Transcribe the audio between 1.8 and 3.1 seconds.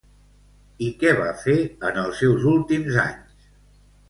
en els seus últims